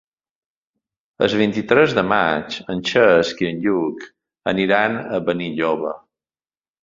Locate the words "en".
2.75-2.81, 3.51-3.61